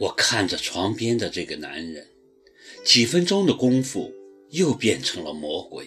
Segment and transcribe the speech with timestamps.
[0.00, 2.08] 我看着床边的这个男人，
[2.82, 4.10] 几分钟的功夫
[4.48, 5.86] 又变成了魔鬼。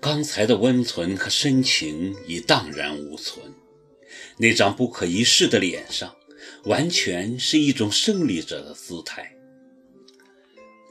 [0.00, 3.54] 刚才的温存和深情已荡然无存，
[4.38, 6.16] 那张不可一世的脸上，
[6.64, 9.36] 完全是一种胜利者的姿态。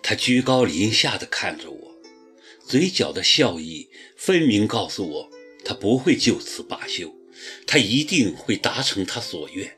[0.01, 1.95] 他居高临下的看着我，
[2.65, 5.29] 嘴角的笑意分明告诉我，
[5.65, 7.13] 他不会就此罢休，
[7.65, 9.75] 他一定会达成他所愿。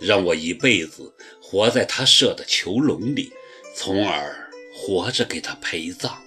[0.00, 1.14] 让我一辈子
[1.48, 3.32] 活在他设的囚笼里，
[3.72, 6.20] 从而活着给他陪葬。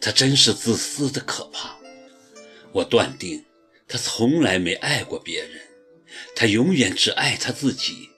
[0.00, 1.76] 他真是自私的可怕。
[2.72, 3.44] 我断定
[3.86, 5.60] 他从来没爱过别人，
[6.34, 8.08] 他永远只爱他自己，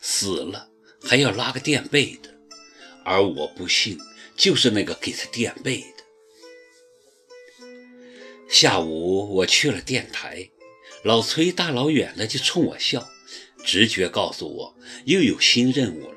[0.00, 0.70] 死了
[1.02, 2.32] 还要拉个垫背的。
[3.04, 3.98] 而我不幸
[4.36, 6.04] 就是那个给他垫背的。
[8.48, 10.48] 下午我去了电台，
[11.02, 13.08] 老崔大老远的就冲我笑。
[13.64, 16.14] 直觉告诉我，又有新任务了。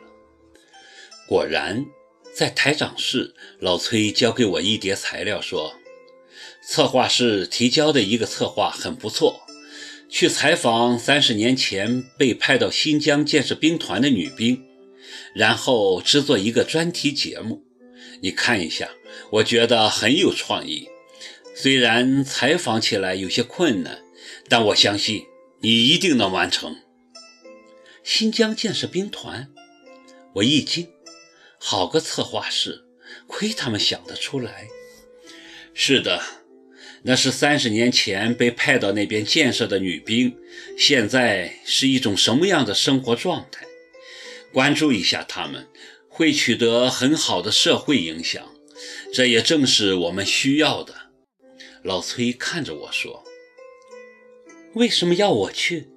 [1.27, 1.85] 果然，
[2.33, 5.73] 在台长室，老崔交给我一叠材料，说
[6.61, 9.41] ：“策划室提交的一个策划很不错，
[10.09, 14.63] 去采访三十年前被派到新疆建设兵团的女兵，
[15.33, 17.63] 然后制作一个专题节目。
[18.21, 18.89] 你看一下，
[19.31, 20.89] 我觉得很有创意。
[21.55, 24.03] 虽然采访起来有些困难，
[24.49, 25.25] 但我相信
[25.61, 26.75] 你一定能完成。”
[28.03, 29.49] 新疆建设兵团，
[30.33, 30.89] 我一惊，
[31.57, 32.83] 好个策划室，
[33.27, 34.67] 亏他们想得出来。
[35.73, 36.21] 是的，
[37.03, 40.37] 那是三十年前被派到那边建设的女兵，
[40.77, 43.65] 现在是一种什么样的生活状态？
[44.51, 45.69] 关注一下他们，
[46.09, 48.53] 会取得很好的社会影响，
[49.13, 50.93] 这也正是我们需要的。
[51.81, 53.23] 老崔看着我说
[54.75, 55.87] ：“为什么要我去？”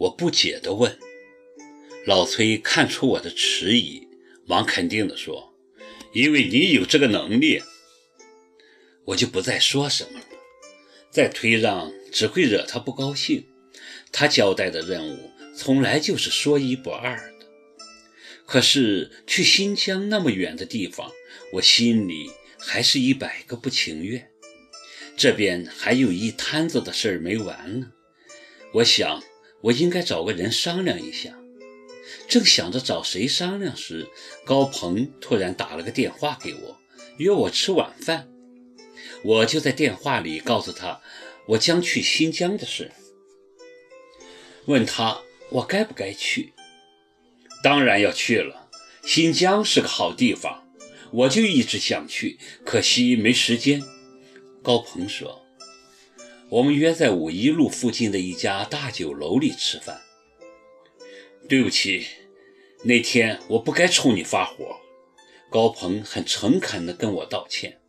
[0.00, 0.98] 我不解地问。
[2.06, 4.06] 老崔看出我的迟疑，
[4.46, 5.52] 忙肯定地说
[6.14, 7.60] ：“因为你有这个能力。”
[9.06, 10.26] 我就不再说什么了，
[11.10, 13.48] 再推让只会惹他不高兴。
[14.12, 17.46] 他交代的任务从来就是说一不二的。
[18.46, 21.10] 可是去新疆那么远的地方，
[21.54, 24.30] 我心里还是一百个不情愿。
[25.16, 27.90] 这边还有一摊子的事儿没完呢。
[28.74, 29.24] 我想，
[29.62, 31.36] 我应该找个人商量一下。
[32.28, 34.08] 正想着找谁商量时，
[34.44, 36.78] 高鹏突然打了个电话给我，
[37.18, 38.28] 约我吃晚饭。
[39.22, 41.00] 我就在电话里告诉他
[41.48, 42.92] 我将去新疆的事，
[44.66, 46.52] 问他我该不该去。
[47.62, 48.68] 当然要去了，
[49.04, 50.68] 新疆是个好地方，
[51.12, 53.82] 我就一直想去，可惜没时间。
[54.62, 55.42] 高鹏说
[56.50, 60.00] ：“我们约在五一路附近的一家大酒楼里吃饭。”
[61.48, 62.06] 对不起，
[62.82, 64.80] 那天我不该冲你发火。
[65.48, 67.80] 高鹏很诚恳地跟我道歉。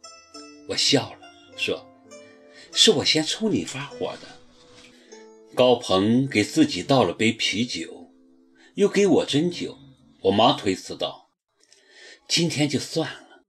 [0.69, 1.19] 我笑了，
[1.57, 1.88] 说
[2.72, 4.40] ：“是我先冲你发火的。”
[5.56, 8.12] 高鹏给自己倒了杯啤酒，
[8.75, 9.79] 又给我斟酒。
[10.22, 11.31] 我忙推辞道
[12.29, 13.44] ：“今天就算了，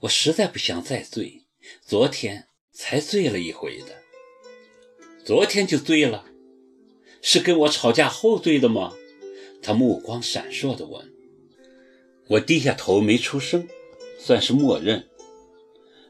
[0.00, 1.46] 我实在不想再醉。
[1.82, 4.02] 昨天才醉了一回的。
[5.24, 6.26] 昨天就醉了？
[7.22, 8.94] 是跟我吵架后醉的吗？”
[9.62, 11.12] 他目光闪烁地问
[12.28, 13.68] ：“我低下头没出声，
[14.18, 15.08] 算是默认。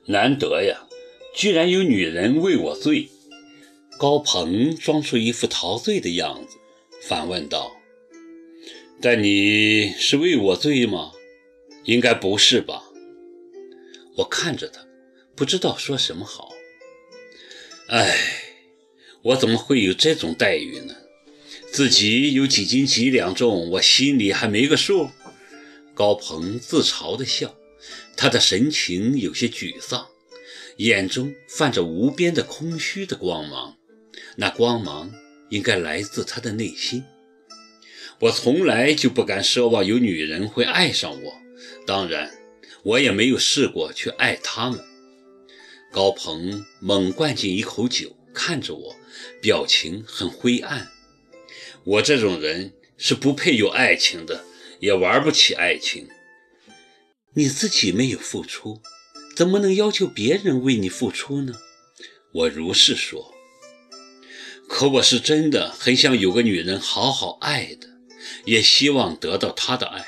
[0.06, 0.86] 难得呀，
[1.34, 3.08] 居然有女人为我醉。”
[3.98, 6.58] 高鹏装出一副陶醉的样子，
[7.02, 7.74] 反问道
[9.00, 11.12] ：“但你是为我醉吗？
[11.84, 12.82] 应该不是吧？”
[14.16, 14.86] 我看着他，
[15.34, 16.52] 不知道说什么好。
[17.88, 18.16] 哎，
[19.22, 20.94] 我怎么会有这种待遇呢？
[21.70, 25.10] 自己有几斤几两重，我心里还没个数。
[25.94, 27.54] 高鹏自嘲地笑，
[28.16, 30.06] 他的神情有些沮丧，
[30.78, 33.76] 眼中泛着无边的空虚的光芒。
[34.36, 35.12] 那光芒
[35.50, 37.04] 应该来自他的内心。
[38.20, 41.34] 我从来就不敢奢望有女人会爱上我，
[41.86, 42.30] 当然，
[42.82, 44.80] 我也没有试过去爱她们。
[45.92, 48.96] 高鹏猛灌进一口酒，看着我，
[49.42, 50.90] 表情很灰暗。
[51.86, 54.44] 我这种人是不配有爱情的，
[54.80, 56.08] 也玩不起爱情。
[57.34, 58.82] 你自己没有付出，
[59.36, 61.54] 怎么能要求别人为你付出呢？
[62.32, 63.32] 我如是说。
[64.68, 67.86] 可我是真的很想有个女人好好爱的，
[68.46, 70.04] 也希望得到她的爱。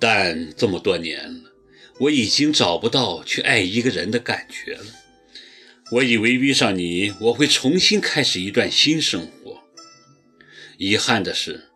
[0.00, 1.52] 但这么多年了，
[2.00, 4.86] 我已经找不到去爱一个人的感觉了。
[5.92, 9.39] 我以为遇上你，我会重新开始一段新生活。
[10.80, 11.68] 遗憾的是，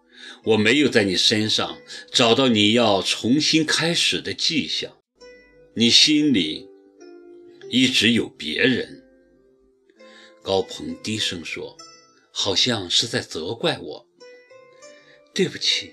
[0.44, 1.78] 我没有在你身上
[2.10, 4.96] 找到你要重新开始的迹象，
[5.74, 6.70] 你心里
[7.68, 9.04] 一直有别人。
[10.42, 11.76] 高鹏低声说，
[12.30, 14.08] 好像是在责怪我。
[15.34, 15.92] 对不起，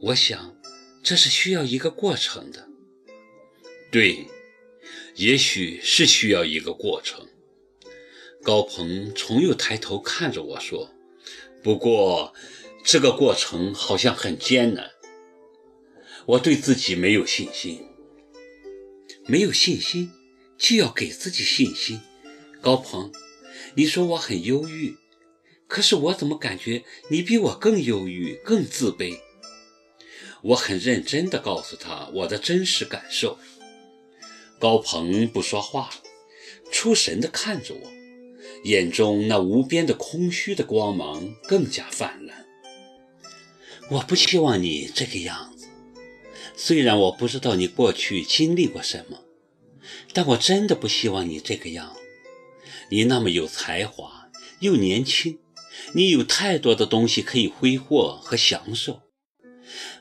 [0.00, 0.58] 我想
[1.02, 2.66] 这是需要一个过程的。
[3.90, 4.24] 对，
[5.16, 7.28] 也许是需要一个过程。
[8.42, 10.94] 高鹏重又抬头看着我说
[11.68, 12.32] ：“不过。”
[12.82, 14.92] 这个过程好像很艰难，
[16.24, 17.86] 我对自己没有信心。
[19.26, 20.10] 没有信心，
[20.56, 22.00] 就要给自己信心。
[22.62, 23.12] 高鹏，
[23.74, 24.96] 你说我很忧郁，
[25.66, 29.18] 可是我怎么感觉你比我更忧郁、更自卑？
[30.40, 33.38] 我很认真地告诉他我的真实感受。
[34.58, 35.90] 高鹏不说话，
[36.72, 37.92] 出神地看着我，
[38.64, 42.46] 眼中那无边的空虚的光芒更加泛滥。
[43.90, 45.66] 我不希望你这个样子。
[46.56, 49.22] 虽然我不知道你过去经历过什么，
[50.12, 51.94] 但我真的不希望你这个样。
[52.90, 54.28] 你那么有才华，
[54.60, 55.38] 又年轻，
[55.94, 59.02] 你有太多的东西可以挥霍和享受，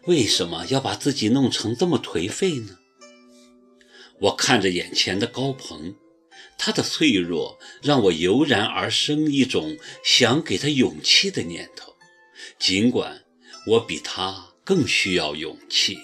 [0.06, 2.77] 为什么要把自己弄成这么颓废呢？
[4.21, 5.95] 我看着眼前的高鹏，
[6.57, 11.95] 他的脆弱让我油然而生一种想给他勇气的念头，
[12.59, 13.24] 尽管。
[13.68, 15.98] 我比他更需要勇气。